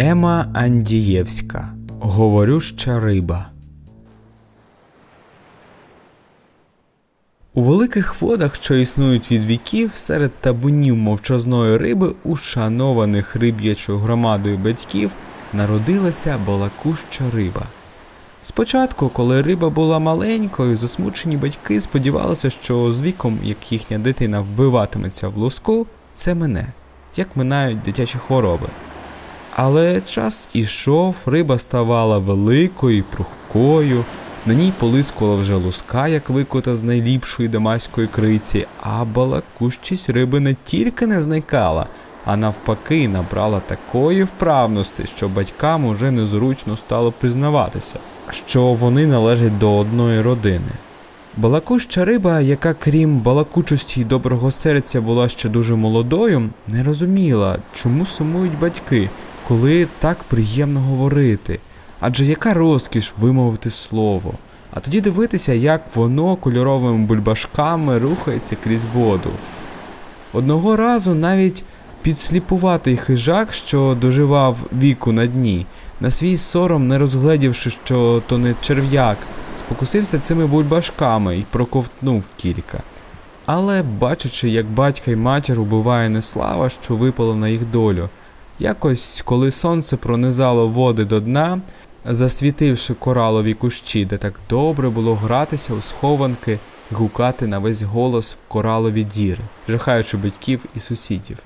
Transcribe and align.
Ема 0.00 0.46
Андієвська. 0.54 1.74
Говорюща 2.00 3.00
риба. 3.00 3.46
У 7.54 7.62
великих 7.62 8.22
водах, 8.22 8.54
що 8.54 8.74
існують 8.74 9.32
від 9.32 9.44
віків, 9.44 9.90
серед 9.94 10.32
табунів 10.40 10.96
мовчазної 10.96 11.76
риби, 11.76 12.12
ушанованих 12.24 13.36
риб'ячою 13.36 13.98
громадою 13.98 14.58
батьків, 14.58 15.10
народилася 15.52 16.38
балакуща 16.46 17.24
риба. 17.34 17.62
Спочатку, 18.42 19.08
коли 19.08 19.42
риба 19.42 19.70
була 19.70 19.98
маленькою, 19.98 20.76
засмучені 20.76 21.36
батьки 21.36 21.80
сподівалися, 21.80 22.50
що 22.50 22.92
з 22.92 23.00
віком, 23.00 23.38
як 23.42 23.72
їхня 23.72 23.98
дитина 23.98 24.40
вбиватиметься 24.40 25.28
в 25.28 25.36
луску, 25.36 25.86
це 26.14 26.34
мине, 26.34 26.72
як 27.16 27.36
минають 27.36 27.82
дитячі 27.82 28.18
хвороби. 28.18 28.68
Але 29.60 30.00
час 30.00 30.48
ішов, 30.52 31.14
риба 31.26 31.58
ставала 31.58 32.18
великою, 32.18 32.98
і 32.98 33.02
прухкою, 33.02 34.04
на 34.46 34.54
ній 34.54 34.72
полискувала 34.78 35.36
вже 35.36 35.54
луска, 35.54 36.08
як 36.08 36.30
викота 36.30 36.76
з 36.76 36.84
найліпшої 36.84 37.48
домаської 37.48 38.06
криці, 38.06 38.66
а 38.80 39.04
балакущість 39.04 40.10
риби 40.10 40.40
не 40.40 40.56
тільки 40.64 41.06
не 41.06 41.22
зникала, 41.22 41.86
а 42.24 42.36
навпаки 42.36 43.08
набрала 43.08 43.60
такої 43.60 44.22
вправності, 44.22 45.04
що 45.16 45.28
батькам 45.28 45.84
уже 45.84 46.10
незручно 46.10 46.76
стало 46.76 47.12
признаватися, 47.12 47.98
що 48.30 48.62
вони 48.62 49.06
належать 49.06 49.58
до 49.58 49.76
одної 49.76 50.20
родини. 50.20 50.72
Балакуща 51.36 52.04
риба, 52.04 52.40
яка 52.40 52.74
крім 52.74 53.18
балакучості 53.18 54.00
й 54.00 54.04
доброго 54.04 54.50
серця 54.50 55.00
була 55.00 55.28
ще 55.28 55.48
дуже 55.48 55.74
молодою, 55.74 56.50
не 56.68 56.82
розуміла, 56.82 57.58
чому 57.74 58.06
сумують 58.06 58.58
батьки, 58.60 59.10
коли 59.48 59.86
так 59.98 60.18
приємно 60.22 60.80
говорити. 60.80 61.60
Адже 62.00 62.24
яка 62.24 62.54
розкіш 62.54 63.12
вимовити 63.18 63.70
слово, 63.70 64.34
а 64.70 64.80
тоді 64.80 65.00
дивитися, 65.00 65.52
як 65.52 65.96
воно 65.96 66.36
кольоровими 66.36 67.06
бульбашками 67.06 67.98
рухається 67.98 68.56
крізь 68.64 68.84
воду. 68.94 69.30
Одного 70.32 70.76
разу 70.76 71.14
навіть 71.14 71.64
підсліпуватий 72.02 72.96
хижак, 72.96 73.52
що 73.52 73.96
доживав 74.00 74.56
віку 74.72 75.12
на 75.12 75.26
дні, 75.26 75.66
на 76.00 76.10
свій 76.10 76.36
сором, 76.36 76.88
не 76.88 76.98
розгледівши, 76.98 77.70
що 77.70 78.22
то 78.26 78.38
не 78.38 78.54
черв'як, 78.60 79.18
спокусився 79.58 80.18
цими 80.18 80.46
бульбашками 80.46 81.38
і 81.38 81.44
проковтнув 81.50 82.24
кілька. 82.36 82.82
Але, 83.46 83.82
бачачи, 83.82 84.48
як 84.48 84.66
батька 84.66 85.10
й 85.10 85.16
матір 85.16 85.60
убиває 85.60 86.08
неслава, 86.08 86.68
що 86.68 86.96
випала 86.96 87.34
на 87.34 87.48
їх 87.48 87.66
долю, 87.66 88.08
якось, 88.58 89.22
коли 89.24 89.50
сонце 89.50 89.96
пронизало 89.96 90.68
води 90.68 91.04
до 91.04 91.20
дна, 91.20 91.60
засвітивши 92.04 92.94
коралові 92.94 93.54
кущі, 93.54 94.04
де 94.04 94.18
так 94.18 94.40
добре 94.50 94.88
було 94.88 95.14
гратися 95.14 95.74
у 95.74 95.82
схованки, 95.82 96.58
гукати 96.92 97.46
на 97.46 97.58
весь 97.58 97.82
голос 97.82 98.34
в 98.34 98.48
коралові 98.48 99.04
діри, 99.04 99.40
жахаючи 99.68 100.16
батьків 100.16 100.64
і 100.76 100.80
сусідів. 100.80 101.38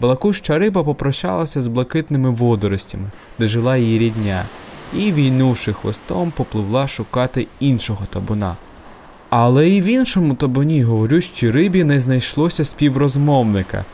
Балакуща 0.00 0.58
риба 0.58 0.84
попрощалася 0.84 1.62
з 1.62 1.66
блакитними 1.66 2.30
водоростями, 2.30 3.10
де 3.38 3.46
жила 3.46 3.76
її 3.76 3.98
рідня, 3.98 4.44
і, 4.94 5.12
війнувши 5.12 5.72
хвостом, 5.72 6.32
попливла 6.36 6.88
шукати 6.88 7.46
іншого 7.60 8.06
табуна. 8.10 8.56
Але 9.30 9.70
і 9.70 9.80
в 9.80 9.84
іншому 9.84 10.34
табуні 10.34 10.82
говорющій 10.82 11.50
рибі 11.50 11.84
не 11.84 12.00
знайшлося 12.00 12.64
співрозмовника. 12.64 13.84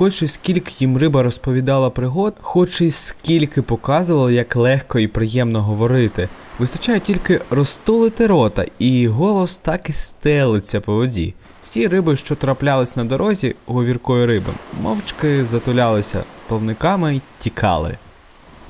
Хоч 0.00 0.22
і 0.22 0.26
скільки 0.26 0.72
їм 0.78 0.96
риба 0.98 1.22
розповідала 1.22 1.90
пригод, 1.90 2.34
хоч 2.40 2.80
і 2.80 2.90
скільки 2.90 3.62
показувала, 3.62 4.32
як 4.32 4.56
легко 4.56 4.98
і 4.98 5.06
приємно 5.06 5.62
говорити, 5.62 6.28
вистачає 6.58 7.00
тільки 7.00 7.40
розтулити 7.50 8.26
рота, 8.26 8.66
і 8.78 9.08
голос 9.08 9.58
так 9.58 9.90
і 9.90 9.92
стелиться 9.92 10.80
по 10.80 10.94
воді. 10.94 11.34
Всі 11.62 11.88
риби, 11.88 12.16
що 12.16 12.34
траплялись 12.34 12.96
на 12.96 13.04
дорозі 13.04 13.54
говіркої 13.66 14.26
риби, 14.26 14.52
мовчки 14.82 15.44
затулялися 15.44 16.24
плавниками 16.48 17.16
й 17.16 17.20
тікали. 17.38 17.98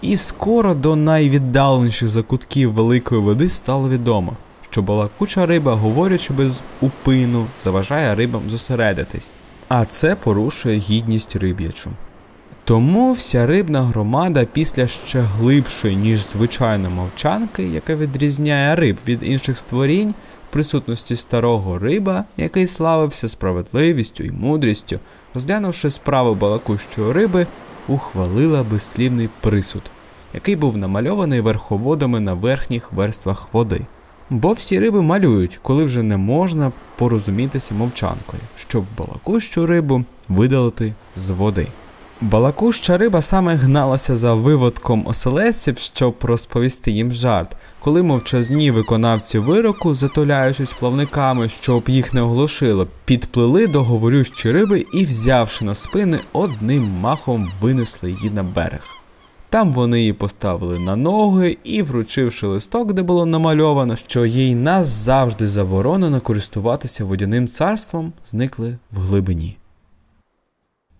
І 0.02 0.16
скоро 0.16 0.74
до 0.74 0.97
найвіддаленіших 0.97 2.08
закутків 2.08 2.72
великої 2.72 3.20
води 3.20 3.48
стало 3.48 3.88
відомо, 3.88 4.36
що 4.70 4.82
балакуча 4.82 5.47
риба, 5.47 5.74
говорячи 5.74 6.32
без 6.32 6.62
упину, 6.80 7.47
заважає 7.64 8.14
рибам 8.14 8.42
зосередитись, 8.50 9.32
а 9.70 9.84
це 9.84 10.16
порушує 10.16 10.78
гідність 10.78 11.36
риб'ячу. 11.36 11.91
Тому 12.64 13.12
вся 13.12 13.47
рибна 13.47 13.82
громада 13.82 14.44
після 14.53 14.86
ще 14.86 15.20
глибшої, 15.20 15.97
ніж 15.97 16.26
звичайно 16.26 16.91
мовчанки, 16.91 17.62
яка 17.62 17.97
відрізняє 17.97 18.76
риб 18.76 18.97
від 19.09 19.22
інших 19.22 19.59
створінь, 19.59 20.10
в 20.48 20.53
присутності 20.53 21.16
старого 21.16 21.78
риба, 21.78 22.25
який 22.36 22.66
славився 22.66 23.28
справедливістю 23.28 24.25
і 24.25 24.30
мудрістю, 24.30 24.98
розглянувши 25.34 25.91
справу 25.91 26.34
балакущої 26.34 27.12
риби, 27.12 27.47
ухвалила 27.88 28.62
безслівний 28.62 29.28
присуд, 29.41 29.82
який 30.34 30.56
був 30.56 30.76
намальований 30.76 31.41
верховодами 31.41 32.20
на 32.20 32.34
верхніх 32.34 32.92
верствах 32.92 33.48
води. 33.53 33.80
Бо 34.30 34.52
всі 34.52 34.80
риби 34.80 35.02
малюють, 35.02 35.58
коли 35.62 35.84
вже 35.84 36.02
не 36.02 36.16
можна 36.16 36.72
порозумітися 36.96 37.74
мовчанкою, 37.74 38.42
щоб 38.56 38.84
балакущу 38.98 39.66
рибу 39.66 40.04
видалити 40.28 40.94
з 41.16 41.30
води. 41.30 41.66
Балакуща 42.22 42.98
риба 42.98 43.22
саме 43.22 43.54
гналася 43.54 44.16
за 44.16 44.34
виводком 44.34 45.06
оселедців, 45.06 45.78
щоб 45.78 46.16
розповісти 46.22 46.91
їм 46.91 47.12
жарт, 47.12 47.56
коли 47.80 48.02
мовчазні 48.02 48.70
виконавці 48.70 49.38
вироку, 49.38 49.94
затуляючись 49.94 50.72
плавниками, 50.72 51.48
щоб 51.48 51.88
їх 51.88 52.14
не 52.14 52.22
оглушило, 52.22 52.86
підплили 53.04 53.66
до 53.66 53.82
говорющої 53.82 54.54
риби 54.54 54.86
і, 54.92 55.04
взявши 55.04 55.64
на 55.64 55.74
спини, 55.74 56.20
одним 56.32 56.82
махом 56.82 57.52
винесли 57.60 58.10
її 58.10 58.30
на 58.30 58.42
берег. 58.42 58.99
Там 59.50 59.72
вони 59.72 59.98
її 59.98 60.12
поставили 60.12 60.78
на 60.78 60.96
ноги 60.96 61.56
і, 61.64 61.82
вручивши 61.82 62.46
листок, 62.46 62.92
де 62.92 63.02
було 63.02 63.26
намальовано, 63.26 63.96
що 63.96 64.26
їй 64.26 64.54
назавжди 64.54 65.48
заборонено 65.48 66.20
користуватися 66.20 67.04
водяним 67.04 67.48
царством, 67.48 68.12
зникли 68.26 68.78
в 68.92 69.00
глибині. 69.00 69.56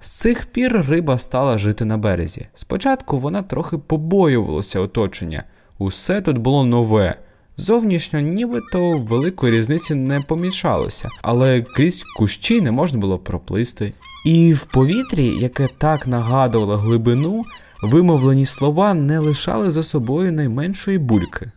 З 0.01 0.11
цих 0.11 0.47
пір 0.47 0.85
риба 0.89 1.19
стала 1.19 1.59
жити 1.59 1.85
на 1.85 1.97
березі. 1.97 2.47
Спочатку 2.55 3.19
вона 3.19 3.43
трохи 3.43 3.79
побоювалася 3.79 4.81
оточення. 4.81 5.45
Усе 5.79 6.21
тут 6.21 6.39
було 6.39 6.65
нове. 6.65 7.15
Зовнішньо 7.57 8.21
нібито 8.21 8.99
великої 8.99 9.53
різниці 9.53 9.95
не 9.95 10.21
помічалося, 10.21 11.11
але 11.23 11.63
крізь 11.63 12.05
кущі 12.17 12.61
не 12.61 12.71
можна 12.71 12.99
було 12.99 13.19
проплисти. 13.19 13.93
І 14.25 14.55
в 14.55 14.65
повітрі, 14.65 15.27
яке 15.27 15.69
так 15.79 16.07
нагадувало 16.07 16.77
глибину, 16.77 17.45
вимовлені 17.83 18.47
слова 18.47 18.95
не 18.95 19.19
лишали 19.19 19.71
за 19.71 19.83
собою 19.83 20.33
найменшої 20.33 20.99
бульки. 20.99 21.51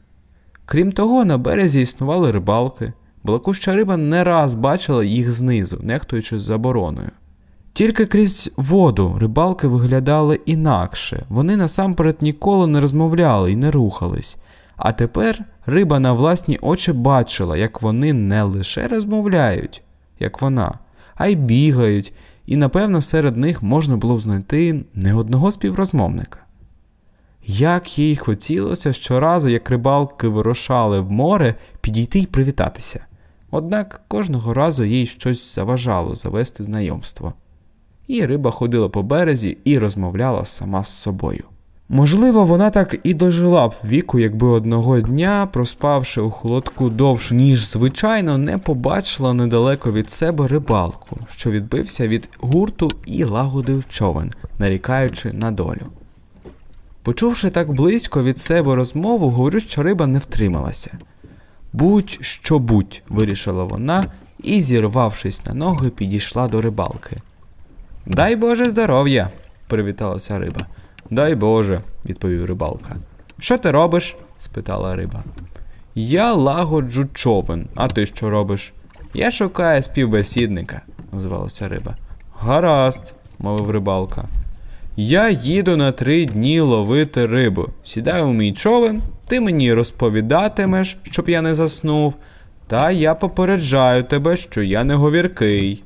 Крім 0.66 0.92
того, 0.92 1.26
на 1.26 1.38
березі 1.38 1.82
існували 1.82 2.32
рибалки. 2.32 2.94
Балакуща 3.24 3.76
риба 3.76 3.98
не 3.98 4.24
раз 4.24 4.56
бачила 4.56 5.04
їх 5.04 5.32
знизу, 5.32 5.80
нехтуючи 5.84 6.40
забороною. 6.40 7.10
Тільки 7.74 8.06
крізь 8.06 8.52
воду 8.58 9.18
рибалки 9.20 9.68
виглядали 9.68 10.40
інакше, 10.46 11.26
вони 11.30 11.58
насамперед 11.58 12.18
ніколи 12.22 12.68
не 12.68 12.82
розмовляли 12.82 13.52
і 13.52 13.56
не 13.56 13.72
рухались. 13.72 14.38
А 14.78 14.92
тепер 14.92 15.46
риба 15.66 16.00
на 16.00 16.14
власні 16.14 16.58
очі 16.62 16.94
бачила, 16.94 17.58
як 17.58 17.82
вони 17.82 18.14
не 18.14 18.44
лише 18.44 18.88
розмовляють, 18.88 19.84
як 20.20 20.42
вона, 20.42 20.74
а 21.16 21.28
й 21.28 21.36
бігають, 21.36 22.14
і 22.46 22.56
напевно 22.56 23.02
серед 23.02 23.38
них 23.38 23.64
можна 23.64 23.98
було 23.98 24.16
б 24.16 24.22
знайти 24.22 24.86
не 24.94 25.14
одного 25.14 25.52
співрозмовника. 25.52 26.40
Як 27.46 28.00
їй 28.00 28.16
хотілося 28.16 28.94
щоразу, 28.94 29.50
як 29.50 29.70
рибалки 29.70 30.28
вирушали 30.28 31.00
в 31.00 31.12
море, 31.12 31.56
підійти 31.82 32.20
й 32.20 32.26
привітатися. 32.26 33.06
Однак 33.52 34.02
кожного 34.08 34.54
разу 34.54 34.84
їй 34.84 35.06
щось 35.06 35.56
заважало 35.56 36.16
завести 36.16 36.64
знайомство 36.64 37.34
і 38.08 38.26
риба 38.26 38.52
ходила 38.52 38.90
по 38.90 39.04
березі 39.04 39.58
і 39.64 39.78
розмовляла 39.78 40.46
сама 40.46 40.84
з 40.84 40.90
собою. 40.90 41.44
Можливо, 41.90 42.46
вона 42.46 42.70
так 42.70 42.96
і 43.04 43.14
дожила 43.14 43.68
б 43.68 43.74
віку, 43.86 44.20
якби 44.20 44.48
одного 44.48 45.02
дня, 45.02 45.48
проспавши 45.52 46.22
у 46.22 46.32
холодку 46.32 46.90
довше, 46.90 47.36
ніж 47.36 47.70
звичайно, 47.70 48.38
не 48.38 48.58
побачила 48.58 49.34
недалеко 49.34 49.92
від 49.92 50.10
себе 50.10 50.48
рибалку, 50.48 51.18
що 51.36 51.52
відбився 51.52 52.08
від 52.08 52.30
гурту 52.40 52.92
і 53.06 53.24
лагодив 53.24 53.84
човен, 53.90 54.32
нарікаючи 54.60 55.34
на 55.34 55.52
долю. 55.52 55.86
Почувши 57.04 57.50
так 57.50 57.74
близько 57.74 58.24
від 58.24 58.38
себе 58.38 58.76
розмову, 58.76 59.30
говорю, 59.30 59.60
що 59.60 59.84
риба 59.84 60.08
не 60.08 60.20
втрималася. 60.20 60.98
Будь 61.74 62.18
що 62.22 62.60
будь, 62.60 63.02
вирішила 63.10 63.64
вона 63.64 64.06
і, 64.44 64.62
зірвавшись 64.62 65.46
на 65.46 65.54
ноги, 65.54 65.90
підійшла 65.90 66.48
до 66.48 66.62
рибалки. 66.62 67.18
Дай 68.06 68.36
Боже 68.36 68.70
здоров'я, 68.70 69.30
привіталася 69.68 70.40
риба. 70.40 70.68
Дай 71.14 71.36
Боже, 71.36 71.82
відповів 72.06 72.46
рибалка. 72.46 72.96
Що 73.40 73.58
ти 73.58 73.72
робиш? 73.72 74.16
спитала 74.38 74.96
риба. 74.96 75.24
Я 75.96 76.34
лагоджу 76.34 77.06
човен, 77.14 77.68
а 77.76 77.88
ти 77.88 78.06
що 78.06 78.30
робиш? 78.30 78.74
Я 79.14 79.32
шукаю 79.32 79.82
співбесідника, 79.82 80.82
озвалася 81.16 81.68
риба. 81.70 81.98
Гаразд, 82.40 83.14
мовив 83.40 83.72
рибалка. 83.72 84.28
Я 84.96 85.30
їду 85.30 85.78
на 85.78 85.92
три 85.92 86.26
дні 86.26 86.60
ловити 86.60 87.28
рибу. 87.28 87.68
Сідаю 87.84 88.28
у 88.28 88.34
мій 88.34 88.54
човен, 88.54 89.02
ти 89.28 89.42
мені 89.42 89.74
розповідатимеш, 89.74 90.98
щоб 91.04 91.30
я 91.30 91.42
не 91.42 91.56
заснув, 91.56 92.14
та 92.68 92.92
я 92.92 93.16
попереджаю 93.16 94.04
тебе, 94.04 94.38
що 94.38 94.64
я 94.64 94.84
не 94.84 94.96
говіркий. 94.96 95.84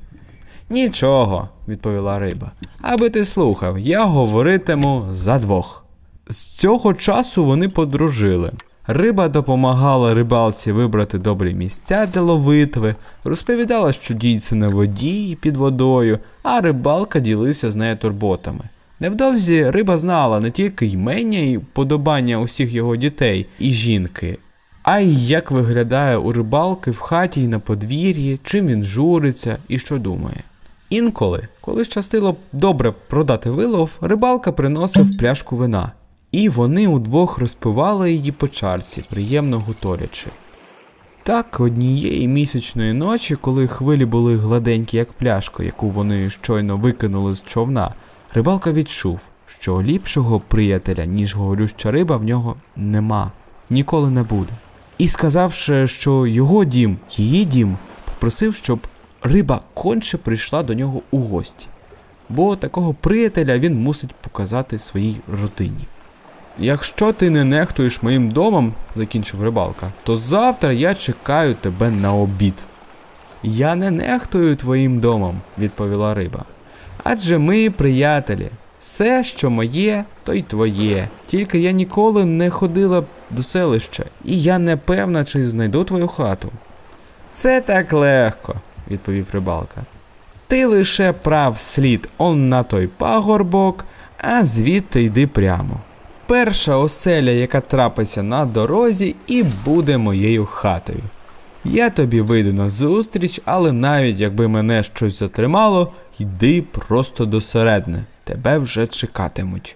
Нічого, 0.69 1.50
відповіла 1.68 2.19
риба. 2.19 2.52
Аби 2.81 3.10
ти 3.10 3.25
слухав, 3.25 3.80
я 3.80 4.06
говоритиму 4.06 5.06
за 5.12 5.40
двох. 5.40 5.86
З 6.30 6.38
цього 6.38 6.94
часу 6.94 7.46
вони 7.46 7.69
подружили. 7.69 8.52
Риба 8.88 9.30
допомагала 9.30 10.14
рибалці 10.14 10.72
вибрати 10.72 11.18
добрі 11.18 11.54
місця 11.54 12.06
для 12.14 12.22
ловитви, 12.22 12.96
розповідала, 13.24 13.94
що 13.94 14.14
діється 14.14 14.56
на 14.56 14.68
воді 14.68 15.30
і 15.30 15.36
під 15.36 15.58
водою, 15.58 16.19
а 16.44 16.62
рибалка 16.62 17.19
ділився 17.19 17.72
з 17.72 17.75
нею 17.75 17.98
турботами. 17.98 18.63
Невдовзі 19.00 19.70
риба 19.70 19.98
знала 19.98 20.40
не 20.40 20.52
тільки 20.52 20.86
ймення 20.88 21.40
і 21.40 21.60
подобання 21.74 22.40
усіх 22.40 22.74
його 22.74 22.96
дітей 22.96 23.46
і 23.60 23.72
жінки, 23.72 24.38
а 24.84 25.00
й 25.00 25.28
як 25.28 25.52
виглядає 25.52 26.18
у 26.18 26.31
рибалки 26.31 26.92
в 26.92 26.98
хаті 26.98 27.42
й 27.42 27.48
на 27.48 27.60
подвір'ї, 27.60 28.40
чим 28.44 28.68
він 28.68 28.84
журиться 28.84 29.58
і 29.68 29.80
що 29.80 29.98
думає. 29.98 30.44
Інколи, 30.90 31.48
коли 31.68 31.86
щастило 31.86 32.36
добре 32.54 32.94
продати 33.08 33.50
вилов, 33.50 33.92
рибалка 34.02 34.52
приносив 34.52 35.18
пляшку 35.18 35.56
вина, 35.56 35.92
і 36.31 36.50
вони 36.50 36.88
удвох 36.88 37.38
розпивали 37.38 38.12
її 38.12 38.31
по 38.31 38.48
чарці, 38.48 39.04
приємно 39.10 39.60
гуторячи. 39.60 40.28
Так, 41.24 41.60
однієї 41.60 42.28
місячної 42.28 42.94
ночі, 42.94 43.36
коли 43.36 43.68
хвилі 43.68 44.06
були 44.06 44.38
гладенькі, 44.38 44.98
як 44.98 45.14
пляшка, 45.14 45.64
яку 45.64 45.90
вони 45.90 46.30
щойно 46.30 46.78
викинули 46.78 47.34
з 47.34 47.44
човна, 47.44 47.94
рибалка 48.34 48.72
відчув, 48.72 49.20
що 49.60 49.81
ліпшого 49.81 50.40
приятеля, 50.40 51.06
ніж 51.06 51.36
голюща 51.36 51.92
риба, 51.92 52.18
в 52.18 52.24
нього 52.24 52.56
нема, 52.75 53.31
ніколи 53.70 54.10
не 54.10 54.24
буде. 54.24 54.54
І 54.98 55.08
сказавши, 55.08 55.88
що 55.88 56.28
його 56.28 56.66
дім, 56.66 56.98
її 57.12 57.46
дім, 57.46 57.78
попросив, 58.06 58.56
щоб 58.56 58.80
риба 59.24 59.62
конче 59.74 60.18
прийшла 60.18 60.64
до 60.64 60.74
нього 60.74 61.02
у 61.12 61.19
гості, 61.19 61.68
бо 62.30 62.56
такого 62.56 62.94
приятеля 62.94 63.60
він 63.60 63.81
мусить 63.81 64.16
показати 64.16 64.80
своїй 64.80 65.18
родині. 65.42 65.88
Якщо 66.60 67.14
ти 67.14 67.30
не 67.30 67.44
нехтуєш 67.44 68.04
моїм 68.04 68.31
домом, 68.31 68.74
закінчив 68.96 69.44
рибалка, 69.44 69.92
то 70.04 70.16
завтра 70.16 70.72
я 70.72 70.96
чекаю 70.96 71.56
тебе 71.56 71.90
на 71.90 72.14
обід. 72.14 72.54
Я 73.44 73.75
не 73.75 73.92
нехтую 73.92 74.56
твоїм 74.56 75.00
домом, 75.00 75.42
відповіла 75.58 76.13
риба. 76.13 76.46
Адже 77.04 77.38
ми 77.38 77.70
приятелі. 77.70 78.50
Все, 78.80 79.24
що 79.24 79.50
моє, 79.50 80.04
то 80.24 80.34
й 80.34 80.42
твоє. 80.42 81.10
Тільки 81.25 81.60
я 81.60 81.72
ніколи 81.72 82.25
не 82.25 82.50
ходила 82.50 83.04
до 83.30 83.44
селища, 83.44 84.04
і 84.25 84.42
я 84.42 84.60
не 84.60 84.78
певна, 84.78 85.25
чи 85.25 85.46
знайду 85.46 85.84
твою 85.84 86.08
хату. 86.08 86.52
Це 87.31 87.62
так 87.62 87.94
легко, 87.94 88.56
відповів 88.92 89.28
рибалка. 89.34 89.86
Ти 90.48 90.66
лише 90.66 91.13
прав 91.13 91.60
слід 91.60 92.10
он 92.18 92.50
на 92.50 92.63
той 92.63 92.88
пагорбок, 92.88 93.86
а 94.18 94.45
звідти 94.45 95.04
йди 95.04 95.28
прямо. 95.28 95.80
Перша 96.28 96.75
оселя, 96.75 97.31
яка 97.31 97.62
трапиться 97.62 98.24
на 98.24 98.45
дорозі, 98.45 99.16
і 99.28 99.44
буде 99.66 99.98
моєю 99.98 100.45
хатою. 100.45 101.00
Я 101.66 101.89
тобі 101.89 102.22
вийду 102.22 102.54
на 102.54 102.69
зустріч, 102.69 103.42
але 103.45 103.72
навіть 103.72 104.19
якби 104.19 104.48
мене 104.48 104.84
щось 104.84 105.19
затримало, 105.19 105.92
йди 106.19 106.62
просто 106.62 107.25
до 107.25 107.42
середини, 107.42 108.04
тебе 108.24 108.57
вже 108.57 108.88
чекатимуть. 108.88 109.75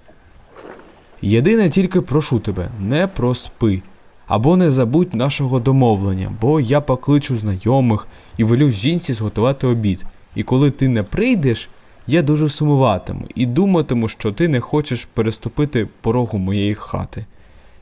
Єдине 1.21 1.69
тільки 1.69 2.01
прошу 2.01 2.39
тебе, 2.39 2.69
не 2.79 3.07
проспи, 3.07 3.81
або 4.27 4.57
не 4.57 4.71
забудь 4.71 5.13
нашого 5.13 5.59
домовлення, 5.59 6.33
бо 6.41 6.59
я 6.59 6.81
покличу 6.81 7.37
знайомих 7.37 8.07
і 8.37 8.43
велю 8.43 8.71
жінці 8.71 9.13
зготувати 9.13 9.67
обід. 9.67 10.05
І 10.35 10.43
коли 10.43 10.71
ти 10.71 10.87
не 10.87 11.03
прийдеш, 11.03 11.69
я 12.07 12.21
дуже 12.21 12.49
сумуватиму 12.49 13.27
і 13.35 13.45
думатиму, 13.45 14.07
що 14.07 14.31
ти 14.31 14.47
не 14.47 14.59
хочеш 14.59 15.05
переступити 15.05 15.87
порогу 16.01 16.37
моєї 16.37 16.75
хати. 16.75 17.25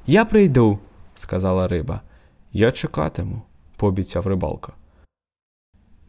Я 0.08 0.26
прийду, 0.26 0.80
сказала 1.16 1.68
риба. 1.68 2.02
Я 2.54 2.72
чекатиму, 2.72 3.42
пообіцяв 3.78 4.28
рибалка. 4.28 4.74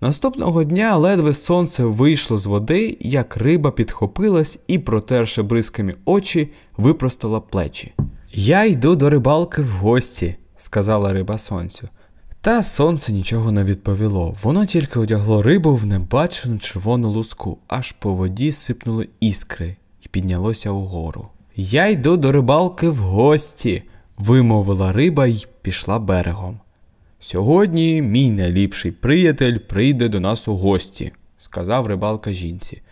Наступного 0.00 0.64
дня 0.64 0.96
ледве 0.96 1.34
сонце 1.34 1.84
вийшло 1.84 2.38
з 2.38 2.46
води, 2.46 2.96
як 3.00 3.36
риба 3.36 3.70
підхопилась 3.70 4.58
і, 4.66 4.78
протерши 4.78 5.42
бризками 5.42 5.94
очі, 6.04 6.52
випростала 6.76 7.40
плечі. 7.40 7.92
Я 8.32 8.64
йду 8.64 8.96
до 8.96 9.10
рибалки 9.10 9.62
в 9.62 9.70
гості, 9.70 10.36
сказала 10.56 11.12
риба 11.12 11.38
сонцю. 11.38 11.88
Та 12.40 12.62
сонце 12.62 13.12
нічого 13.12 13.52
не 13.52 13.64
відповіло. 13.64 14.36
Воно 14.42 14.66
тільки 14.66 14.98
одягло 14.98 15.42
рибу 15.42 15.74
в 15.74 15.86
небачену 15.86 16.58
червону 16.58 17.10
луску, 17.10 17.58
аж 17.68 17.92
по 17.92 18.14
воді 18.14 18.52
сипнули 18.52 19.08
іскри 19.20 19.76
і 20.02 20.08
піднялося 20.08 20.70
угору. 20.70 21.28
Я 21.56 21.86
йду 21.86 22.16
до 22.16 22.32
рибалки 22.32 22.88
в 22.88 22.96
гості, 22.96 23.82
вимовила 24.18 24.92
риба 24.92 25.26
й 25.26 25.46
пішла 25.62 25.98
берегом. 25.98 26.60
Сьогодні 27.20 28.02
мій 28.02 28.30
найліпший 28.30 28.92
приятель 28.92 29.58
прийде 29.58 30.08
до 30.08 30.20
нас 30.20 30.48
у 30.48 30.56
гості, 30.56 31.12
сказав 31.36 31.86
рибалка 31.86 32.32
жінці. 32.32 32.82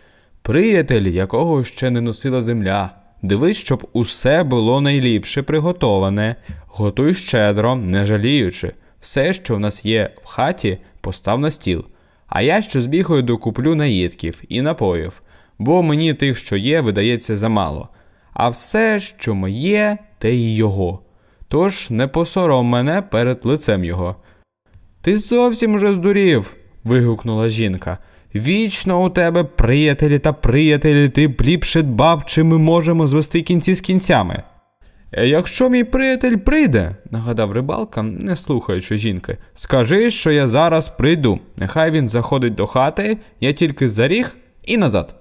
Приятель, 0.41 1.07
якого 1.07 1.63
ще 1.63 1.89
не 1.89 2.01
носила 2.01 2.41
земля. 2.41 2.98
Дивись, 3.21 3.57
щоб 3.57 3.87
усе 3.93 4.43
було 4.43 4.81
найліпше 4.81 5.41
приготоване, 5.41 6.35
готуй 6.67 7.13
щедро, 7.13 7.75
не 7.75 8.05
жаліючи. 8.05 8.71
Все, 8.99 9.33
що 9.33 9.55
в 9.55 9.59
нас 9.59 9.85
є 9.85 10.09
в 10.23 10.25
хаті, 10.25 10.77
постав 11.01 11.39
на 11.39 11.51
стіл. 11.51 11.85
А 12.27 12.41
я 12.41 12.61
що 12.61 12.81
збігаю 12.81 13.21
докуплю 13.21 13.75
наїдків 13.75 14.41
і 14.49 14.61
напоїв, 14.61 15.21
бо 15.59 15.83
мені 15.83 16.13
тих, 16.13 16.37
що 16.37 16.57
є, 16.57 16.81
видається 16.81 17.37
замало. 17.37 17.89
А 18.33 18.49
все, 18.49 18.99
що 18.99 19.35
моє, 19.35 19.97
те 20.17 20.31
й 20.31 20.55
його. 20.55 20.99
Тож 21.47 21.89
не 21.89 22.07
посором 22.07 22.65
мене 22.65 23.01
перед 23.01 23.39
лицем 23.43 23.83
його. 23.83 24.15
Ти 25.01 25.17
зовсім 25.17 25.73
уже 25.75 25.93
здурів. 25.93 26.55
вигукнула 26.83 27.49
жінка. 27.49 27.97
Вічно 28.35 29.03
у 29.03 29.09
тебе 29.09 29.43
приятелі 29.43 30.19
та 30.19 30.33
приятелі, 30.33 31.09
ти 31.09 31.27
б 31.27 31.41
ліпше 31.41 31.81
дбав, 31.81 32.25
чи 32.25 32.43
ми 32.43 32.57
можемо 32.57 33.07
звести 33.07 33.41
кінці 33.41 33.73
з 33.73 33.81
кінцями. 33.81 34.43
«Е, 35.11 35.27
Якщо 35.27 35.69
мій 35.69 35.83
приятель 35.83 36.35
прийде, 36.35 36.95
нагадав 37.11 37.51
рибалка, 37.51 38.01
не 38.03 38.35
слухаючи 38.35 38.97
жінки, 38.97 39.37
скажи, 39.53 40.09
що 40.09 40.31
я 40.31 40.47
зараз 40.47 40.89
прийду. 40.89 41.39
Нехай 41.55 41.91
він 41.91 42.09
заходить 42.09 42.55
до 42.55 42.67
хати, 42.67 43.17
я 43.39 43.53
тільки 43.53 43.89
заріг 43.89 44.35
і 44.63 44.77
назад. 44.77 45.15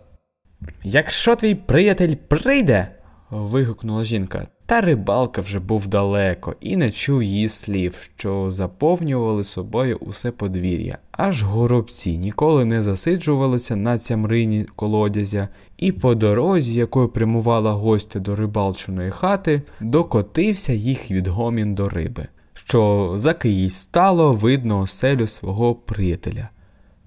Якщо 0.84 1.36
твій 1.36 1.54
приятель 1.54 2.14
прийде, 2.28 2.88
вигукнула 3.30 4.04
жінка, 4.04 4.46
та 4.68 4.80
рибалка 4.80 5.40
вже 5.40 5.58
був 5.58 5.86
далеко 5.86 6.54
і 6.60 6.76
не 6.76 6.90
чув 6.90 7.22
її 7.22 7.48
слів, 7.48 7.94
що 8.16 8.50
заповнювали 8.50 9.44
собою 9.44 9.96
усе 10.00 10.30
подвір'я. 10.30 10.98
Аж 11.12 11.42
горобці 11.42 12.18
ніколи 12.18 12.64
не 12.64 12.82
засиджувалися 12.82 13.76
на 13.76 13.98
цямрині 13.98 14.66
колодязя, 14.76 15.48
і 15.78 15.92
по 15.92 16.14
дорозі, 16.14 16.74
якою 16.74 17.08
прямувала 17.08 17.72
гостя 17.72 18.18
до 18.18 18.36
рибалчиної 18.36 19.10
хати, 19.10 19.62
докотився 19.80 20.72
їх 20.72 21.10
відгомін 21.10 21.74
до 21.74 21.88
риби, 21.88 22.26
що 22.54 23.12
за 23.16 23.36
їй 23.44 23.70
стало 23.70 24.32
видно 24.32 24.80
оселю 24.80 25.26
свого 25.26 25.74
приятеля. 25.74 26.48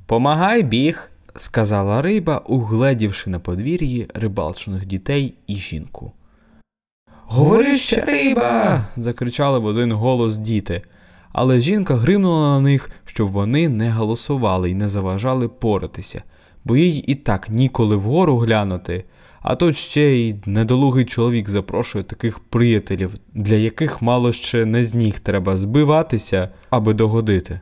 Помагай 0.05 0.63
біг, 0.63 1.11
сказала 1.35 2.01
риба, 2.01 2.37
угледівши 2.37 3.29
на 3.29 3.39
подвір'ї 3.39 4.07
рибалчиних 4.13 4.85
дітей 4.85 5.33
і 5.47 5.55
жінку. 5.55 6.11
Говори 7.33 7.77
ще 7.77 8.05
риба. 8.05 8.81
закричали 8.97 9.59
в 9.59 9.65
один 9.65 9.91
голос 9.91 10.37
діти. 10.37 10.81
Але 11.33 11.59
жінка 11.59 11.95
гримнула 11.95 12.49
на 12.49 12.59
них, 12.59 12.89
щоб 13.05 13.31
вони 13.31 13.69
не 13.69 13.91
голосували 13.91 14.69
і 14.71 14.75
не 14.75 14.89
заважали 14.89 15.47
поратися, 15.47 16.23
бо 16.63 16.77
їй 16.77 16.97
і 16.97 17.15
так 17.15 17.49
ніколи 17.49 17.95
вгору 17.95 18.37
глянути, 18.37 19.05
а 19.41 19.55
тут 19.55 19.77
ще 19.77 20.01
й 20.01 20.35
недолугий 20.45 21.05
чоловік 21.05 21.49
запрошує 21.49 22.03
таких 22.03 22.39
приятелів, 22.39 23.13
для 23.33 23.55
яких 23.55 24.01
мало 24.01 24.31
ще 24.33 24.65
не 24.65 24.85
з 24.85 24.95
ніг 24.95 25.19
треба 25.19 25.57
збиватися, 25.57 26.49
аби 26.69 26.93
догодити. 26.93 27.59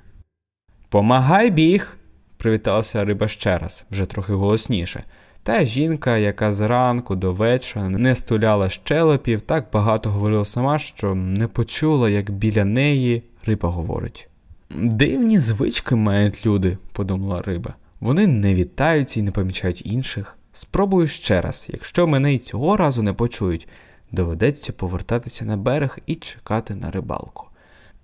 Помагай 0.89 1.51
біг, 1.51 1.97
привіталася 2.37 3.05
риба 3.05 3.27
ще 3.27 3.57
раз, 3.57 3.85
вже 3.91 4.05
трохи 4.05 4.33
голосніше. 4.33 5.03
Та 5.43 5.63
жінка, 5.63 6.17
яка 6.17 6.53
зранку 6.53 7.15
до 7.15 7.33
вечора 7.33 7.89
не 7.89 8.15
стуляла 8.15 8.69
щелепів, 8.69 9.41
так 9.41 9.67
багато 9.73 10.09
говорила 10.09 10.45
сама, 10.45 10.79
що 10.79 11.15
не 11.15 11.47
почула, 11.47 12.09
як 12.09 12.31
біля 12.31 12.65
неї 12.65 13.23
риба 13.45 13.69
говорить. 13.69 14.27
Дивні 14.69 15.39
звички 15.39 15.95
мають 15.95 16.45
люди, 16.45 16.77
подумала 16.93 17.41
риба. 17.41 17.75
Вони 17.99 18.27
не 18.27 18.55
вітаються 18.55 19.19
і 19.19 19.23
не 19.23 19.31
помічають 19.31 19.85
інших. 19.85 20.37
Спробую 20.51 21.07
ще 21.07 21.41
раз, 21.41 21.67
якщо 21.69 22.07
мене 22.07 22.33
й 22.33 22.39
цього 22.39 22.77
разу 22.77 23.03
не 23.03 23.13
почують, 23.13 23.67
доведеться 24.11 24.73
повертатися 24.73 25.45
на 25.45 25.57
берег 25.57 25.97
і 26.05 26.15
чекати 26.15 26.75
на 26.75 26.91
рибалку. 26.91 27.47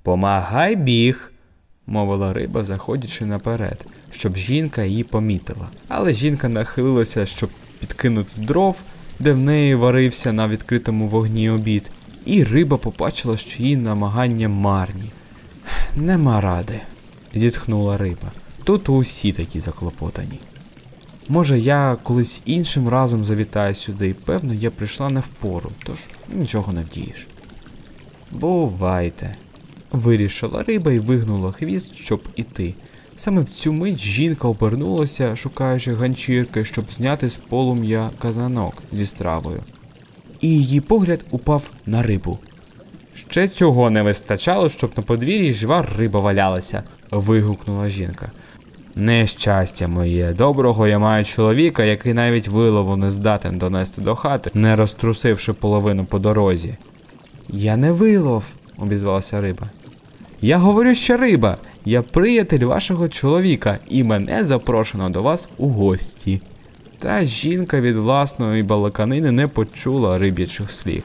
Помагай 0.04 0.75
біг, 0.75 1.32
мовила 1.88 2.34
риба, 2.34 2.63
заходячи 2.63 3.25
наперед, 3.25 3.86
щоб 4.12 4.38
жінка 4.38 4.84
її 4.84 5.04
помітила. 5.04 5.68
Але 5.88 6.13
жінка 6.13 6.50
нахилилася, 6.50 7.25
щоб 7.25 7.50
підкинути 7.80 8.42
дров, 8.42 8.82
де 9.20 9.32
в 9.32 9.38
неї 9.38 9.75
варився 9.75 10.34
на 10.34 10.48
відкритому 10.48 11.08
вогні 11.08 11.50
обід, 11.50 11.92
і 12.25 12.44
риба 12.44 12.77
побачила, 12.77 13.38
що 13.38 13.63
її 13.63 13.77
намагання 13.77 14.50
марні. 14.50 15.12
Нема 15.96 16.42
ради, 16.42 16.80
зітхнула 17.34 17.98
риба. 17.98 18.32
Тут 18.63 18.89
усі 18.89 19.32
такі 19.32 19.60
заклопотані. 19.60 20.39
Може, 21.30 21.60
я 21.60 21.98
колись 22.04 22.42
іншим 22.46 22.89
разом 22.89 23.25
завітаю 23.25 23.75
сюди, 23.75 24.10
і 24.10 24.13
певно, 24.13 24.54
я 24.54 24.72
прийшла 24.72 25.10
не 25.10 25.20
впору, 25.20 25.72
тож 25.84 25.98
нічого 26.34 26.74
не 26.74 26.82
вдієш. 26.82 27.27
Бувайте, 28.32 29.36
вирішила 29.92 30.63
риба 30.63 30.92
і 30.92 31.00
вигнула 31.00 31.51
хвіст, 31.51 31.96
щоб 31.96 32.22
іти. 32.36 32.74
Саме 33.15 33.42
в 33.42 33.50
цю 33.50 33.74
мить 33.74 34.00
жінка 34.00 34.48
обернулася, 34.48 35.36
шукаючи 35.36 35.94
ганчірки, 35.94 36.65
щоб 36.65 36.86
зняти 36.92 37.30
з 37.30 37.36
полум'я 37.36 38.10
казанок 38.20 38.84
зі 38.92 39.06
стравою. 39.06 39.63
І 40.42 40.50
її 40.50 40.82
погляд 40.82 41.25
упав 41.32 41.70
на 41.86 42.04
рибу. 42.04 42.39
Ще 43.30 43.48
цього 43.48 43.89
не 43.89 44.01
вистачало, 44.01 44.70
щоб 44.70 44.92
на 44.98 45.04
подвір'ї 45.04 45.54
жива 45.54 45.88
риба 45.98 46.20
валялася, 46.20 46.84
вигукнула 47.12 47.89
жінка. 47.89 48.32
Нещастя 48.96 49.88
моє, 49.88 50.34
доброго 50.34 50.88
я 50.88 51.00
маю 51.00 51.25
чоловіка, 51.25 51.84
який 51.84 52.13
навіть 52.13 52.48
вилову 52.48 52.96
не 52.96 53.12
здатен 53.12 53.58
донести 53.58 54.01
до 54.01 54.15
хати, 54.15 54.51
не 54.54 54.75
розтрусивши 54.75 55.54
половину 55.54 56.06
по 56.06 56.20
дорозі. 56.20 56.77
Я 57.50 57.77
не 57.77 57.92
вилов, 57.92 58.44
обізвалася 58.77 59.41
риба. 59.41 59.70
Я 60.41 60.58
говорю, 60.58 60.96
що 60.96 61.17
риба, 61.17 61.58
я 61.86 62.01
приятель 62.01 62.65
вашого 62.65 63.10
чоловіка, 63.10 63.79
і 63.89 64.03
мене 64.03 64.46
запрошено 64.46 65.10
до 65.10 65.24
вас 65.24 65.50
у 65.58 65.67
гості. 65.67 66.41
Та 67.00 67.25
жінка 67.25 67.82
від 67.82 67.96
власної 67.96 68.63
балаканини 68.63 69.32
не 69.32 69.48
почула 69.48 70.17
риб'ячих 70.17 70.72
слів. 70.72 71.03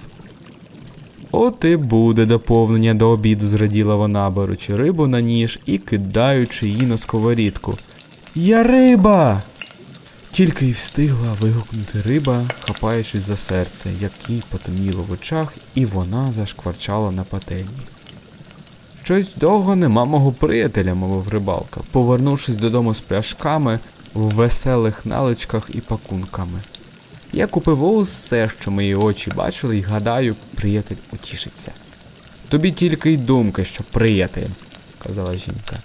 От 1.32 1.64
і 1.64 1.76
буде 1.76 2.26
доповнення 2.26 2.94
до 2.94 3.08
обіду, 3.08 3.46
зраділа 3.46 3.94
вона, 3.94 4.30
беручи 4.30 4.76
рибу 4.76 5.06
на 5.06 5.20
ніж 5.20 5.58
і 5.66 5.78
кидаючи 5.78 6.68
її 6.68 6.86
на 6.86 6.96
сковорідку. 6.96 7.78
Я 8.34 8.62
риба! 8.62 9.42
Тільки 10.32 10.66
й 10.66 10.72
встигла 10.72 11.32
вигукнути 11.40 12.02
риба, 12.02 12.44
хапаючись 12.60 13.22
за 13.22 13.37
серце, 13.37 13.90
як 14.00 14.12
їй 14.28 14.42
потемніло 14.49 15.02
в 15.02 15.12
очах, 15.12 15.54
і 15.75 15.84
вона 15.87 16.32
зашкварчала 16.32 17.10
на 17.10 17.25
пательні. 17.25 17.80
Щось 19.04 19.34
довго 19.34 19.76
нема 19.76 20.04
мого 20.04 20.32
приятеля, 20.32 20.94
мовив 20.94 21.28
рибалка, 21.28 21.80
повернувшись 21.90 22.56
додому 22.56 22.94
з 22.94 23.00
пляшками 23.00 23.78
в 24.14 24.20
веселих 24.20 25.06
наличках 25.06 25.70
і 25.75 25.80
пакунками. 25.80 26.62
Я 27.32 27.46
купив 27.46 27.84
усе, 27.84 28.50
що 28.60 28.70
мої 28.70 28.94
очі 28.94 29.30
бачили, 29.30 29.78
і 29.78 29.82
гадаю, 29.82 30.37
приятель 30.54 30.96
утішиться. 31.12 31.72
Тобі 32.49 32.72
тільки 32.72 33.12
й 33.12 33.16
думки, 33.16 33.64
що 33.64 33.84
приятель, 33.90 34.49
казала 35.06 35.37
жінка. 35.37 35.76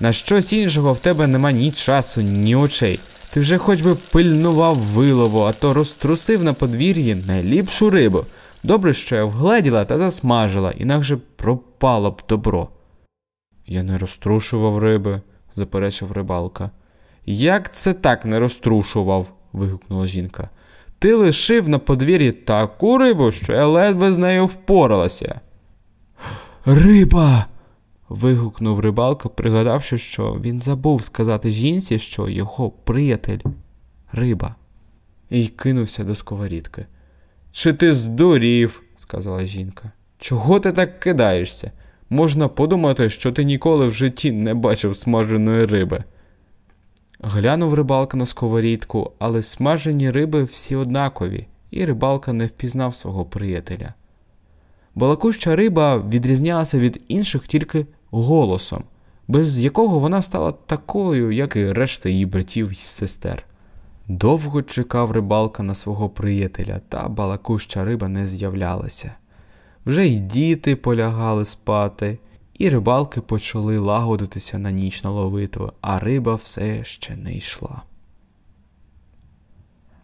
На 0.00 0.12
щось 0.12 0.52
іншого 0.52 0.92
в 0.92 0.98
тебе 0.98 1.26
нема 1.26 1.52
ні 1.52 1.72
часу, 1.72 2.20
ні 2.20 2.56
очей. 2.56 3.00
Ти 3.30 3.40
вже 3.40 3.58
хоч 3.58 3.82
би 3.82 3.94
пильнував 3.94 4.76
вилову, 4.76 5.40
а 5.40 5.52
то 5.52 5.74
розтрусив 5.74 6.44
на 6.44 6.52
подвір'ї 6.52 7.14
найліпшу 7.14 7.90
рибу. 7.90 8.24
Добре, 8.62 8.94
що 8.94 9.16
я 9.16 9.24
вгледіла 9.24 9.84
та 9.84 9.98
засмажила, 9.98 10.70
інакше 10.70 11.18
пропало 11.36 12.10
б 12.10 12.22
добро. 12.28 12.68
Я 13.66 13.82
не 13.82 13.98
розтрушував 13.98 14.78
риби, 14.78 15.20
заперечив 15.56 16.12
рибалка. 16.12 16.70
Як 17.26 17.74
це 17.74 17.92
так 17.92 18.24
не 18.24 18.38
розтрушував? 18.38 19.26
вигукнула 19.52 20.06
жінка. 20.06 20.50
Ти 20.98 21.14
лишив 21.14 21.68
на 21.68 21.78
подвір'ї 21.78 22.32
таку 22.32 22.98
рибу, 22.98 23.32
що 23.32 23.52
я 23.52 23.66
ледве 23.66 24.12
з 24.12 24.18
нею 24.18 24.46
впоралася. 24.46 25.40
Риба. 26.64 27.46
Вигукнув 28.08 28.80
рибалка, 28.80 29.28
пригадавши, 29.28 29.98
що 29.98 30.40
він 30.44 30.60
забув 30.60 31.04
сказати 31.04 31.50
жінці, 31.50 31.98
що 31.98 32.28
його 32.28 32.70
приятель 32.70 33.38
риба, 34.12 34.54
і 35.30 35.48
кинувся 35.48 36.04
до 36.04 36.14
сковорідки. 36.14 36.86
Чи 37.52 37.72
ти 37.72 37.94
здурів, 37.94 38.82
сказала 38.96 39.46
жінка. 39.46 39.92
Чого 40.18 40.60
ти 40.60 40.72
так 40.72 41.00
кидаєшся? 41.00 41.70
Можна 42.10 42.48
подумати, 42.48 43.10
що 43.10 43.32
ти 43.32 43.44
ніколи 43.44 43.88
в 43.88 43.92
житті 43.92 44.32
не 44.32 44.54
бачив 44.54 44.96
смаженої 44.96 45.66
риби. 45.66 46.04
Глянув 47.20 47.74
рибалка 47.74 48.16
на 48.16 48.26
сковорідку, 48.26 49.12
але 49.18 49.42
смажені 49.42 50.10
риби 50.10 50.44
всі 50.44 50.76
однакові, 50.76 51.46
і 51.70 51.84
рибалка 51.84 52.32
не 52.32 52.46
впізнав 52.46 52.94
свого 52.94 53.24
приятеля. 53.24 53.94
Балакуща 54.94 55.56
риба 55.56 55.98
відрізнялася 55.98 56.78
від 56.78 57.00
інших 57.08 57.46
тільки 57.46 57.86
голосом, 58.10 58.84
без 59.28 59.58
якого 59.58 59.98
вона 59.98 60.22
стала 60.22 60.52
такою, 60.52 61.32
як 61.32 61.56
і 61.56 61.72
решта 61.72 62.08
її 62.08 62.26
братів 62.26 62.72
і 62.72 62.74
сестер. 62.74 63.44
Довго 64.08 64.62
чекав 64.62 65.10
рибалка 65.10 65.62
на 65.62 65.74
свого 65.74 66.08
приятеля, 66.08 66.80
та 66.88 67.08
балакуща 67.08 67.84
риба 67.84 68.08
не 68.08 68.26
з'являлася. 68.26 69.14
Вже 69.86 70.06
й 70.06 70.18
діти 70.18 70.76
полягали 70.76 71.44
спати, 71.44 72.18
і 72.58 72.68
рибалки 72.68 73.20
почали 73.20 73.78
лагодитися 73.78 74.58
на 74.58 74.70
ніч 74.70 75.04
на 75.04 75.10
ловитву, 75.10 75.72
а 75.80 75.98
риба 75.98 76.34
все 76.34 76.84
ще 76.84 77.16
не 77.16 77.34
йшла. 77.34 77.82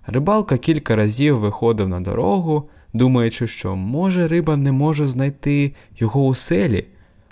Рибалка 0.07 0.59
кілька 0.59 0.97
разів 0.97 1.39
виходив 1.39 1.89
на 1.89 2.01
дорогу, 2.01 2.69
думаючи, 2.93 3.47
що 3.47 3.77
може 3.77 4.29
риба 4.29 4.57
не 4.57 4.73
може 4.73 5.07
знайти 5.07 5.73
його 5.99 6.27
у 6.27 6.35
селі, 6.35 6.87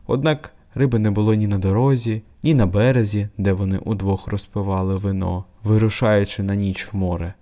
однак 0.07 0.53
риби 0.75 0.99
не 0.99 1.11
було 1.11 1.35
ні 1.35 1.47
на 1.47 1.59
дорозі, 1.59 2.23
ні 2.43 2.55
на 2.55 2.67
березі, 2.67 3.29
де 3.38 3.53
вони 3.53 3.79
удвох 3.79 4.29
розпивали 4.29 4.97
вино, 4.97 5.45
вирушаючи 5.65 6.43
на 6.43 6.55
ніч 6.55 6.88
в 6.93 6.97
море. 6.97 7.35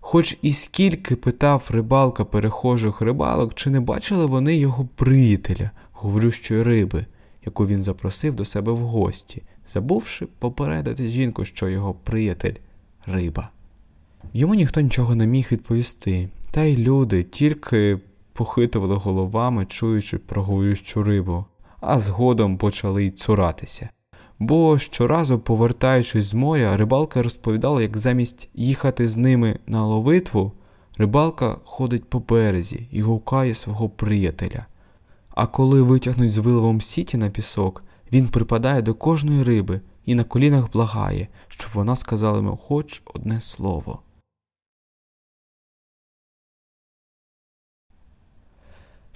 Хоч 0.00 0.38
і 0.42 0.52
скільки 0.52 1.16
питав 1.16 1.68
рибалка 1.70 2.24
перехожих 2.24 3.00
рибалок, 3.00 3.54
чи 3.54 3.70
не 3.70 3.80
бачили 3.80 4.26
вони 4.26 4.56
його 4.56 4.88
приятеля, 4.96 5.70
говорющої 5.92 6.62
риби, 6.62 7.06
яку 7.44 7.66
він 7.66 7.82
запросив 7.82 8.36
до 8.36 8.44
себе 8.44 8.72
в 8.72 8.78
гості, 8.78 9.42
забувши 9.66 10.26
попередити 10.38 11.08
жінку, 11.08 11.44
що 11.44 11.68
його 11.68 11.94
приятель 11.94 12.54
риба. 13.06 13.48
Йому 14.32 14.54
ніхто 14.54 14.80
нічого 14.80 15.14
не 15.14 15.26
міг 15.26 15.48
відповісти, 15.52 16.28
та 16.50 16.62
й 16.62 16.76
люди 16.76 17.22
тільки 17.22 17.98
похитували 18.32 18.94
головами, 18.94 19.66
чуючи 19.66 20.18
про 20.18 20.42
говорющу 20.42 21.02
рибу, 21.02 21.44
а 21.80 21.98
згодом 21.98 22.58
почали 22.58 23.04
й 23.04 23.10
цуратися. 23.10 23.88
Бо 24.38 24.78
щоразу, 24.78 25.38
повертаючись 25.38 26.26
з 26.26 26.34
моря, 26.34 26.76
рибалка 26.76 27.22
розповідала, 27.22 27.82
як 27.82 27.96
замість 27.96 28.48
їхати 28.54 29.08
з 29.08 29.16
ними 29.16 29.58
на 29.66 29.86
ловитву, 29.86 30.52
рибалка 30.98 31.56
ходить 31.64 32.04
по 32.04 32.20
березі 32.20 32.88
і 32.90 33.02
гукає 33.02 33.54
свого 33.54 33.88
приятеля. 33.88 34.66
А 35.30 35.46
коли 35.46 35.82
витягнуть 35.82 36.32
з 36.32 36.38
виловом 36.38 36.80
сіті 36.80 37.16
на 37.16 37.30
пісок, 37.30 37.84
він 38.12 38.28
припадає 38.28 38.82
до 38.82 38.94
кожної 38.94 39.42
риби 39.42 39.80
і 40.06 40.14
на 40.14 40.24
колінах 40.24 40.72
благає, 40.72 41.28
щоб 41.48 41.70
вона 41.74 41.96
сказала 41.96 42.36
йому 42.36 42.56
хоч 42.56 43.02
одне 43.14 43.40
слово. 43.40 43.98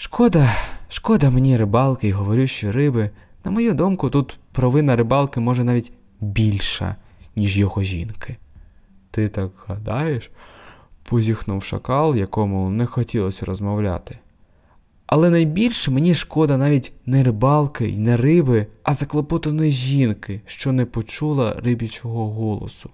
Шкода, 0.05 0.53
шкода 0.89 1.31
мені 1.31 1.57
рибалки 1.57 2.09
і 2.09 2.13
говорющі 2.13 2.71
риби. 2.71 3.11
На 3.45 3.51
мою 3.51 3.75
думку, 3.75 4.11
тут 4.11 4.39
провина 4.53 4.97
рибалки 4.97 5.41
може 5.41 5.65
навіть 5.65 5.93
більша, 6.21 6.97
ніж 7.37 7.59
його 7.59 7.83
жінки. 7.83 8.37
Ти 9.11 9.29
так 9.29 9.51
гадаєш? 9.67 10.31
позіхнув 11.03 11.65
шакал, 11.65 12.17
якому 12.17 12.71
не 12.71 12.87
хотілося 12.87 13.47
розмовляти. 13.47 14.19
Але 15.07 15.31
найбільше 15.31 15.91
мені 15.91 16.15
шкода 16.15 16.57
навіть 16.57 16.93
не 17.07 17.23
рибалки 17.23 17.89
і 17.89 17.99
не 17.99 18.17
риби, 18.17 18.67
а 18.83 18.95
заклопотаної 18.95 19.71
жінки, 19.71 20.41
що 20.47 20.73
не 20.73 20.85
почула 20.85 21.57
рибічого 21.65 22.31
голосу. 22.31 22.91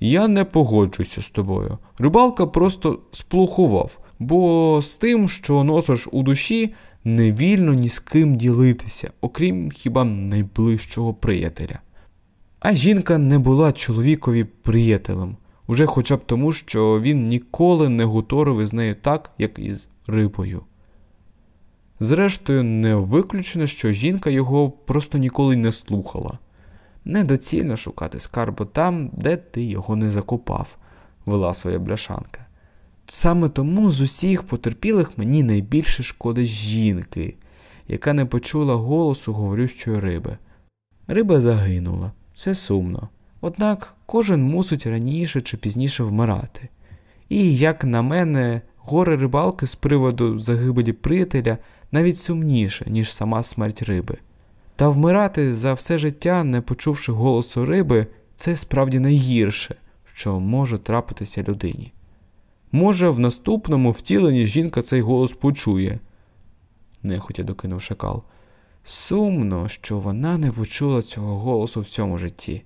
Я 0.00 0.28
не 0.28 0.44
погоджуюся 0.44 1.22
з 1.22 1.30
тобою. 1.30 1.78
Рибалка 1.98 2.46
просто 2.46 2.98
сплухував, 3.12 3.98
бо 4.22 4.80
з 4.82 4.96
тим, 4.96 5.28
що 5.28 5.64
носиш 5.64 6.08
у 6.12 6.22
душі, 6.22 6.74
не 7.04 7.32
вільно 7.32 7.74
ні 7.74 7.88
з 7.88 7.98
ким 7.98 8.36
ділитися, 8.36 9.10
окрім 9.20 9.70
хіба 9.70 10.04
найближчого 10.04 11.14
приятеля. 11.14 11.80
А 12.60 12.74
жінка 12.74 13.18
не 13.18 13.38
була 13.38 13.72
чоловікові 13.72 14.44
приятелем, 14.44 15.36
уже 15.66 15.86
хоча 15.86 16.16
б 16.16 16.20
тому, 16.26 16.52
що 16.52 17.00
він 17.00 17.24
ніколи 17.24 17.88
не 17.88 18.04
гуторив 18.04 18.60
із 18.60 18.72
нею 18.72 18.94
так, 19.02 19.32
як 19.38 19.58
із 19.58 19.88
рибою. 20.06 20.62
Зрештою, 22.00 22.62
не 22.62 22.94
виключено, 22.94 23.66
що 23.66 23.92
жінка 23.92 24.30
його 24.30 24.70
просто 24.70 25.18
ніколи 25.18 25.56
не 25.56 25.72
слухала. 25.72 26.38
Недоцільно 27.04 27.76
шукати 27.76 28.20
скарбу 28.20 28.64
там, 28.64 29.10
де 29.12 29.36
ти 29.36 29.62
його 29.62 29.96
не 29.96 30.10
закопав, 30.10 30.76
вела 31.26 31.54
своя 31.54 31.78
бляшанка. 31.78 32.46
Саме 33.14 33.48
тому 33.48 33.90
з 33.90 34.00
усіх 34.00 34.42
потерпілих 34.42 35.18
мені 35.18 35.42
найбільше 35.42 36.02
шкода 36.02 36.42
жінки, 36.42 37.34
яка 37.88 38.12
не 38.12 38.24
почула 38.24 38.74
голосу 38.74 39.32
говорющої 39.32 40.00
риби. 40.00 40.36
Риба 41.06 41.40
загинула, 41.40 42.12
це 42.34 42.54
сумно. 42.54 43.08
Однак 43.40 43.96
кожен 44.06 44.42
мусить 44.42 44.86
раніше 44.86 45.40
чи 45.40 45.56
пізніше 45.56 46.04
вмирати. 46.04 46.68
І, 47.28 47.56
як 47.56 47.84
на 47.84 48.02
мене, 48.02 48.60
горе 48.76 49.16
рибалки 49.16 49.66
з 49.66 49.74
приводу 49.74 50.38
загибелі 50.38 50.92
приятеля 50.92 51.58
навіть 51.90 52.16
сумніше, 52.16 52.84
ніж 52.90 53.12
сама 53.12 53.42
смерть 53.42 53.82
риби. 53.82 54.16
Та 54.76 54.88
вмирати 54.88 55.54
за 55.54 55.72
все 55.72 55.98
життя, 55.98 56.44
не 56.44 56.60
почувши 56.60 57.12
голосу 57.12 57.64
риби, 57.64 58.06
це 58.36 58.56
справді 58.56 58.98
найгірше, 58.98 59.74
що 60.14 60.40
може 60.40 60.78
трапитися 60.78 61.42
людині. 61.42 61.92
Може, 62.72 63.10
в 63.10 63.20
наступному 63.20 63.90
втіленні 63.90 64.46
жінка 64.46 64.82
цей 64.82 65.00
голос 65.00 65.32
почує, 65.32 66.00
нехотя 67.02 67.42
докинув 67.42 67.82
шакал. 67.82 68.22
Сумно, 68.84 69.68
що 69.68 69.98
вона 69.98 70.38
не 70.38 70.52
почула 70.52 71.02
цього 71.02 71.38
голосу 71.38 71.80
в 71.80 71.88
цьому 71.88 72.18
житті, 72.18 72.62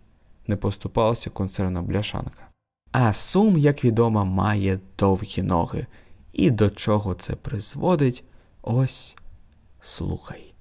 не 0.46 0.56
поступалася 0.56 1.30
концерна 1.30 1.82
бляшанка. 1.82 2.48
А 2.92 3.12
сум, 3.12 3.58
як 3.58 3.84
відомо, 3.84 4.24
має 4.24 4.80
довгі 4.98 5.42
ноги. 5.42 5.86
І 6.32 6.50
до 6.50 6.70
чого 6.70 7.14
це 7.14 7.36
призводить, 7.36 8.24
ось 8.62 9.16
слухай. 9.80 10.55